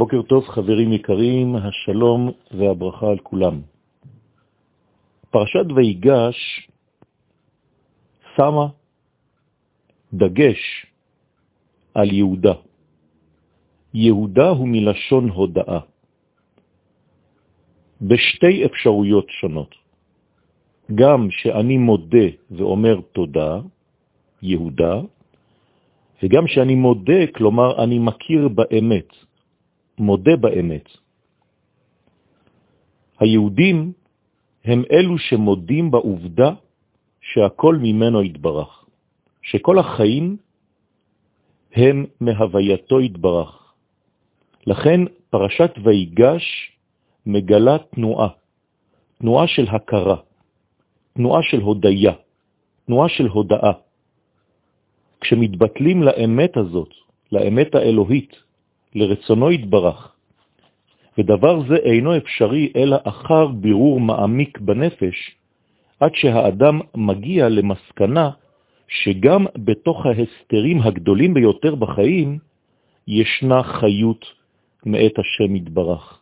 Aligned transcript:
בוקר 0.00 0.22
טוב 0.22 0.48
חברים 0.48 0.92
יקרים, 0.92 1.56
השלום 1.56 2.30
והברכה 2.56 3.06
על 3.10 3.18
כולם. 3.18 3.60
פרשת 5.30 5.66
ויגש 5.76 6.68
שמה 8.36 8.66
דגש 10.12 10.86
על 11.94 12.12
יהודה. 12.12 12.52
יהודה 13.94 14.48
הוא 14.48 14.68
מלשון 14.68 15.28
הודאה, 15.28 15.80
בשתי 18.00 18.64
אפשרויות 18.64 19.26
שונות. 19.28 19.74
גם 20.94 21.28
שאני 21.30 21.76
מודה 21.76 22.28
ואומר 22.50 23.00
תודה, 23.12 23.60
יהודה, 24.42 24.94
וגם 26.22 26.46
שאני 26.46 26.74
מודה, 26.74 27.26
כלומר 27.36 27.84
אני 27.84 27.98
מכיר 27.98 28.48
באמת, 28.48 29.29
מודה 30.00 30.36
באמת. 30.36 30.88
היהודים 33.20 33.92
הם 34.64 34.82
אלו 34.92 35.18
שמודים 35.18 35.90
בעובדה 35.90 36.50
שהכל 37.20 37.76
ממנו 37.76 38.20
התברך, 38.20 38.84
שכל 39.42 39.78
החיים 39.78 40.36
הם 41.72 42.06
מהווייתו 42.20 42.98
התברך. 42.98 43.72
לכן 44.66 45.00
פרשת 45.30 45.70
ויגש 45.84 46.44
מגלה 47.26 47.78
תנועה, 47.78 48.28
תנועה 49.18 49.46
של 49.46 49.66
הכרה, 49.68 50.16
תנועה 51.14 51.42
של 51.42 51.60
הודיה, 51.60 52.12
תנועה 52.86 53.08
של 53.08 53.26
הודאה. 53.26 53.72
כשמתבטלים 55.20 56.02
לאמת 56.02 56.56
הזאת, 56.56 56.90
לאמת 57.32 57.74
האלוהית, 57.74 58.49
לרצונו 58.94 59.52
יתברך, 59.52 60.12
ודבר 61.18 61.68
זה 61.68 61.76
אינו 61.76 62.16
אפשרי 62.16 62.72
אלא 62.76 62.96
אחר 63.04 63.46
בירור 63.46 64.00
מעמיק 64.00 64.58
בנפש, 64.58 65.36
עד 66.00 66.14
שהאדם 66.14 66.80
מגיע 66.94 67.48
למסקנה 67.48 68.30
שגם 68.88 69.46
בתוך 69.56 70.06
ההסתרים 70.06 70.82
הגדולים 70.82 71.34
ביותר 71.34 71.74
בחיים 71.74 72.38
ישנה 73.08 73.62
חיות 73.62 74.26
מאת 74.86 75.18
השם 75.18 75.56
יתברך. 75.56 76.20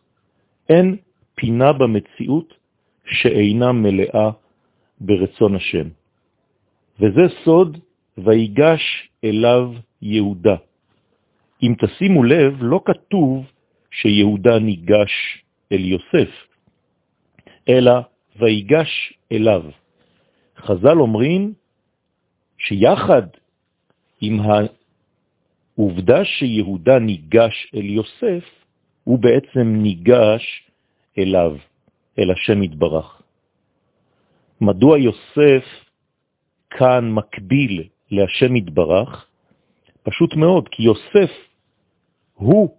אין 0.69 0.97
פינה 1.35 1.73
במציאות 1.73 2.53
שאינה 3.05 3.71
מלאה 3.71 4.29
ברצון 5.01 5.55
השם. 5.55 5.87
וזה 6.99 7.25
סוד 7.43 7.77
ויגש 8.17 9.09
אליו 9.23 9.73
יהודה. 10.01 10.55
אם 11.63 11.73
תשימו 11.79 12.23
לב, 12.23 12.57
לא 12.61 12.81
כתוב 12.85 13.45
שיהודה 13.91 14.59
ניגש 14.59 15.43
אל 15.71 15.85
יוסף, 15.85 16.31
אלא 17.69 17.93
ויגש 18.39 19.13
אליו. 19.31 19.63
חז"ל 20.57 20.99
אומרים 20.99 21.53
שיחד 22.57 23.27
עם 24.21 24.39
העובדה 24.39 26.25
שיהודה 26.25 26.99
ניגש 26.99 27.71
אל 27.75 27.85
יוסף, 27.85 28.45
הוא 29.03 29.19
בעצם 29.19 29.67
ניגש 29.83 30.69
אליו, 31.17 31.57
אל 32.19 32.31
השם 32.31 32.63
יתברך. 32.63 33.21
מדוע 34.61 34.97
יוסף 34.97 35.65
כאן 36.69 37.11
מקביל 37.11 37.83
להשם 38.11 38.55
יתברך? 38.55 39.25
פשוט 40.03 40.35
מאוד, 40.35 40.67
כי 40.71 40.83
יוסף 40.83 41.48
הוא 42.39 42.69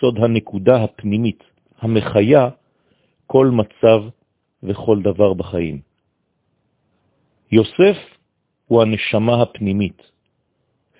סוד 0.00 0.18
הנקודה 0.18 0.84
הפנימית, 0.84 1.44
המחיה 1.78 2.48
כל 3.26 3.46
מצב 3.46 4.00
וכל 4.62 5.02
דבר 5.02 5.34
בחיים. 5.34 5.80
יוסף 7.52 7.96
הוא 8.66 8.82
הנשמה 8.82 9.42
הפנימית, 9.42 10.02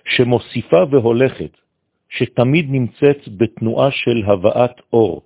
שמוסיפה 0.05 0.83
והולכת, 0.91 1.57
שתמיד 2.09 2.65
נמצאת 2.69 3.27
בתנועה 3.37 3.91
של 3.91 4.23
הבאת 4.25 4.81
אור. 4.93 5.21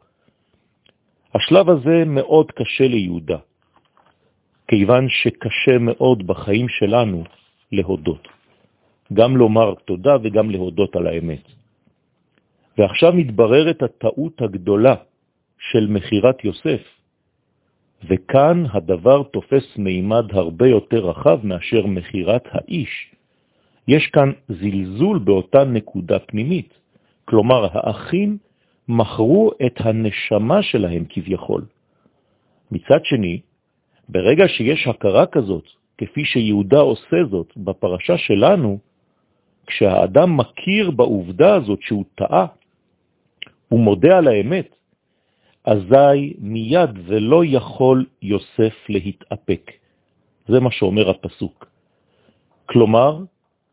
השלב 1.35 1.69
הזה 1.69 2.03
מאוד 2.05 2.51
קשה 2.51 2.87
ליהודה, 2.87 3.37
כיוון 4.67 5.05
שקשה 5.09 5.77
מאוד 5.79 6.27
בחיים 6.27 6.67
שלנו 6.69 7.23
להודות. 7.71 8.27
גם 9.13 9.37
לומר 9.37 9.73
תודה 9.85 10.15
וגם 10.23 10.51
להודות 10.51 10.95
על 10.95 11.07
האמת. 11.07 11.60
ועכשיו 12.77 13.13
מתבררת 13.13 13.83
הטעות 13.83 14.41
הגדולה 14.41 14.95
של 15.59 15.87
מחירת 15.89 16.45
יוסף, 16.45 16.81
וכאן 18.09 18.63
הדבר 18.73 19.23
תופס 19.23 19.77
מימד 19.77 20.25
הרבה 20.31 20.67
יותר 20.67 21.09
רחב 21.09 21.39
מאשר 21.43 21.85
מחירת 21.85 22.43
האיש. 22.51 23.11
יש 23.87 24.07
כאן 24.07 24.31
זלזול 24.49 25.19
באותה 25.19 25.63
נקודה 25.63 26.19
פנימית, 26.19 26.73
כלומר 27.25 27.67
האחים 27.71 28.37
מכרו 28.87 29.51
את 29.65 29.75
הנשמה 29.79 30.63
שלהם 30.63 31.05
כביכול. 31.09 31.65
מצד 32.71 32.99
שני, 33.03 33.39
ברגע 34.09 34.47
שיש 34.47 34.87
הכרה 34.87 35.25
כזאת, 35.25 35.65
כפי 35.97 36.25
שיהודה 36.25 36.79
עושה 36.79 37.17
זאת 37.29 37.53
בפרשה 37.57 38.17
שלנו, 38.17 38.79
כשהאדם 39.67 40.37
מכיר 40.37 40.91
בעובדה 40.91 41.55
הזאת 41.55 41.79
שהוא 41.81 42.05
טעה, 42.15 42.45
הוא 43.71 43.79
מודה 43.79 44.17
על 44.17 44.27
האמת, 44.27 44.75
אזי 45.65 46.33
מיד 46.39 46.89
ולא 47.05 47.41
יכול 47.45 48.05
יוסף 48.21 48.75
להתאפק. 48.89 49.71
זה 50.47 50.59
מה 50.59 50.71
שאומר 50.71 51.09
הפסוק. 51.09 51.65
כלומר, 52.65 53.23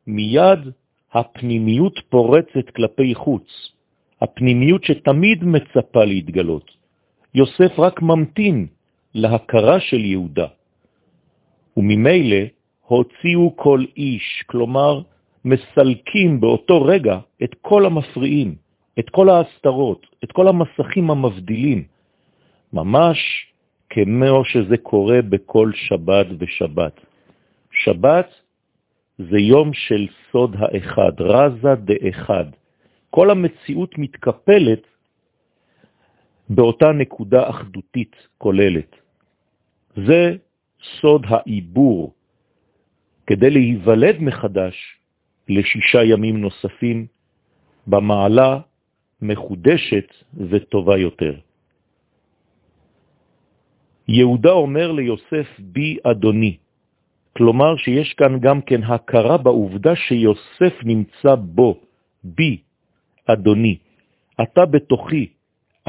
מיד 0.07 0.59
הפנימיות 1.13 1.99
פורצת 2.09 2.71
כלפי 2.77 3.15
חוץ, 3.15 3.47
הפנימיות 4.23 4.85
שתמיד 4.85 5.45
מצפה 5.45 6.05
להתגלות. 6.05 6.71
יוסף 7.35 7.79
רק 7.79 8.03
ממתין 8.03 8.67
להכרה 9.15 9.81
של 9.81 10.05
יהודה, 10.05 10.47
וממילא 11.77 12.43
הוציאו 12.87 13.57
כל 13.57 13.85
איש, 13.97 14.45
כלומר, 14.47 15.03
מסלקים 15.45 16.41
באותו 16.41 16.83
רגע 16.83 17.19
את 17.43 17.55
כל 17.63 17.87
המפריעים, 17.87 18.68
את 18.99 19.11
כל 19.11 19.29
ההסתרות, 19.29 20.07
את 20.25 20.33
כל 20.33 20.49
המסכים 20.49 21.11
המבדילים, 21.11 21.85
ממש 22.73 23.19
כמו 23.91 24.45
שזה 24.45 24.77
קורה 24.77 25.23
בכל 25.23 25.71
שבת 25.75 26.27
ושבת. 26.39 27.01
שבת 27.71 28.29
זה 29.19 29.39
יום 29.39 29.73
של 29.73 30.07
סוד 30.33 30.57
האחד, 30.59 31.13
רזה 31.21 31.75
דאחד. 31.75 32.45
כל 33.11 33.31
המציאות 33.31 33.99
מתקפלת 33.99 34.83
באותה 36.49 36.93
נקודה 36.93 37.51
אחדותית 37.51 38.17
כוללת. 38.39 38.97
זה 39.97 40.37
סוד 41.01 41.27
העיבור, 41.29 42.13
כדי 43.27 43.51
להיוולד 43.51 44.17
מחדש 44.21 44.99
לשישה 45.49 46.05
ימים 46.05 46.41
נוספים 46.41 47.07
במעלה 47.87 48.61
מחודשת 49.23 50.09
וטובה 50.51 50.97
יותר. 50.99 51.35
יהודה 54.09 54.51
אומר 54.51 54.93
ליוסף 54.93 55.49
בי 55.59 55.97
אדוני, 56.03 56.57
כלומר 57.37 57.77
שיש 57.77 58.15
כאן 58.15 58.41
גם 58.41 58.61
כן 58.63 58.83
הכרה 58.83 59.37
בעובדה 59.37 59.97
שיוסף 59.97 60.75
נמצא 60.85 61.35
בו, 61.35 61.81
בי, 62.25 62.63
אדוני. 63.27 63.77
אתה 64.43 64.67
בתוכי, 64.67 65.27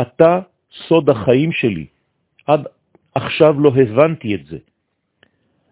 אתה 0.01 0.41
סוד 0.87 1.09
החיים 1.09 1.51
שלי. 1.51 1.85
עד 2.47 2.67
עכשיו 3.15 3.59
לא 3.59 3.71
הבנתי 3.75 4.35
את 4.35 4.45
זה. 4.45 4.57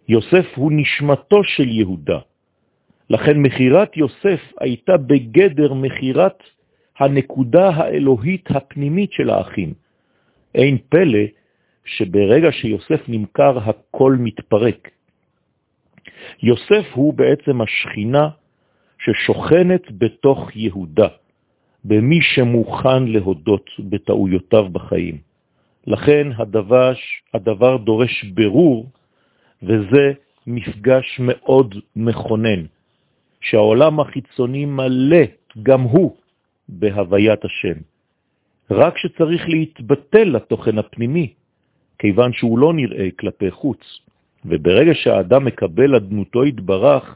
יוסף 0.07 0.45
הוא 0.55 0.71
נשמתו 0.75 1.43
של 1.43 1.69
יהודה. 1.69 2.19
לכן 3.09 3.35
מחירת 3.41 3.97
יוסף 3.97 4.41
הייתה 4.59 4.97
בגדר 4.97 5.73
מחירת 5.73 6.43
הנקודה 6.99 7.69
האלוהית 7.69 8.51
הפנימית 8.51 9.11
של 9.11 9.29
האחים. 9.29 9.73
אין 10.55 10.77
פלא 10.89 11.25
שברגע 11.85 12.51
שיוסף 12.51 13.01
נמכר 13.07 13.57
הכל 13.69 14.15
מתפרק. 14.19 14.89
יוסף 16.43 16.85
הוא 16.93 17.13
בעצם 17.13 17.61
השכינה 17.61 18.29
ששוכנת 18.99 19.81
בתוך 19.91 20.55
יהודה, 20.55 21.07
במי 21.85 22.21
שמוכן 22.21 23.03
להודות 23.03 23.69
בטעויותיו 23.79 24.69
בחיים. 24.69 25.17
לכן 25.87 26.27
הדבר, 26.37 26.93
הדבר 27.33 27.77
דורש 27.77 28.23
ברור, 28.23 28.89
וזה 29.63 30.13
מפגש 30.47 31.19
מאוד 31.19 31.75
מכונן, 31.95 32.65
שהעולם 33.41 33.99
החיצוני 33.99 34.65
מלא 34.65 35.23
גם 35.63 35.81
הוא 35.81 36.15
בהוויית 36.69 37.45
השם. 37.45 37.79
רק 38.71 38.97
שצריך 38.97 39.49
להתבטל 39.49 40.23
לתוכן 40.23 40.77
הפנימי, 40.77 41.33
כיוון 41.99 42.33
שהוא 42.33 42.59
לא 42.59 42.73
נראה 42.73 43.07
כלפי 43.19 43.51
חוץ. 43.51 43.79
וברגע 44.45 44.93
שהאדם 44.93 45.45
מקבל 45.45 45.95
אדנותו 45.95 46.43
התברך, 46.43 47.15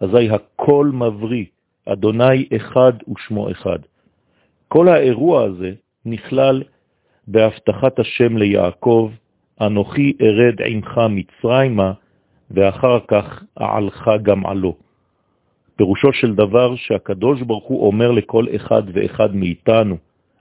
אזי 0.00 0.30
הכל 0.30 0.90
מבריא, 0.94 1.44
אדוני 1.86 2.48
אחד 2.56 2.92
ושמו 3.14 3.50
אחד. 3.50 3.78
כל 4.68 4.88
האירוע 4.88 5.44
הזה 5.44 5.72
נכלל 6.04 6.62
בהבטחת 7.28 7.98
השם 7.98 8.36
ליעקב, 8.36 9.10
אנוכי 9.60 10.12
ארד 10.20 10.62
עמך 10.64 11.00
מצרימה, 11.10 11.92
ואחר 12.50 12.98
כך 13.08 13.42
אעלך 13.60 14.10
גם 14.22 14.46
עלו. 14.46 14.76
פירושו 15.78 16.12
של 16.12 16.34
דבר 16.34 16.76
שהקדוש 16.76 17.42
ברוך 17.42 17.64
הוא 17.64 17.86
אומר 17.86 18.10
לכל 18.10 18.46
אחד 18.56 18.82
ואחד 18.92 19.34
מאיתנו, 19.34 19.96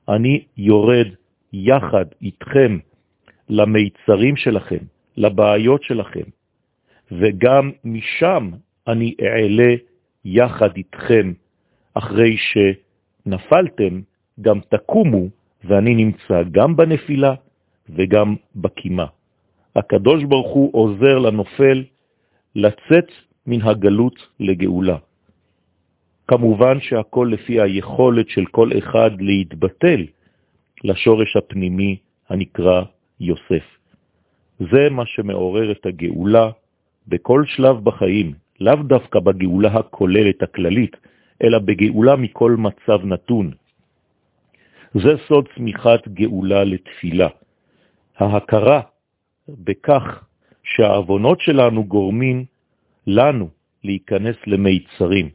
אני 0.09 0.43
יורד 0.57 1.07
יחד 1.53 2.05
איתכם 2.21 2.77
למיצרים 3.49 4.35
שלכם, 4.35 4.83
לבעיות 5.17 5.83
שלכם, 5.83 6.27
וגם 7.11 7.71
משם 7.85 8.49
אני 8.87 9.15
אעלה 9.21 9.73
יחד 10.25 10.69
איתכם, 10.75 11.33
אחרי 11.93 12.37
שנפלתם, 12.37 14.01
גם 14.41 14.59
תקומו, 14.69 15.27
ואני 15.63 15.95
נמצא 15.95 16.43
גם 16.51 16.75
בנפילה 16.75 17.33
וגם 17.89 18.35
בקימה. 18.55 19.05
הקדוש 19.75 20.23
ברוך 20.23 20.53
הוא 20.53 20.69
עוזר 20.73 21.19
לנופל 21.19 21.83
לצאת 22.55 23.09
מן 23.47 23.61
הגלות 23.61 24.27
לגאולה. 24.39 24.97
כמובן 26.27 26.79
שהכל 26.79 27.29
לפי 27.33 27.61
היכולת 27.61 28.29
של 28.29 28.45
כל 28.45 28.69
אחד 28.77 29.11
להתבטל 29.19 30.05
לשורש 30.83 31.35
הפנימי 31.35 31.97
הנקרא 32.29 32.83
יוסף. 33.19 33.65
זה 34.59 34.89
מה 34.91 35.05
שמעורר 35.05 35.71
את 35.71 35.85
הגאולה 35.85 36.49
בכל 37.07 37.43
שלב 37.45 37.83
בחיים, 37.83 38.33
לאו 38.59 38.75
דווקא 38.75 39.19
בגאולה 39.19 39.69
הכוללת 39.73 40.43
הכללית, 40.43 40.95
אלא 41.43 41.59
בגאולה 41.59 42.15
מכל 42.15 42.55
מצב 42.57 43.05
נתון. 43.05 43.51
זה 44.93 45.13
סוד 45.27 45.47
צמיחת 45.55 46.07
גאולה 46.07 46.63
לתפילה. 46.63 47.27
ההכרה 48.17 48.81
בכך 49.49 50.23
שהאבונות 50.63 51.41
שלנו 51.41 51.83
גורמים 51.83 52.45
לנו 53.07 53.49
להיכנס 53.83 54.35
למיצרים, 54.47 55.29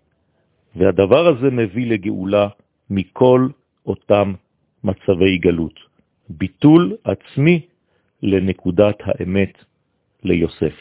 והדבר 0.76 1.26
הזה 1.28 1.50
מביא 1.50 1.86
לגאולה 1.86 2.48
מכל 2.90 3.48
אותם 3.86 4.32
מצבי 4.84 5.38
גלות. 5.38 5.80
ביטול 6.28 6.96
עצמי 7.04 7.66
לנקודת 8.22 8.96
האמת 9.00 9.64
ליוסף. 10.22 10.74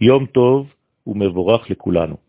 יום 0.00 0.26
טוב 0.26 0.74
ומבורך 1.06 1.70
לכולנו. 1.70 2.27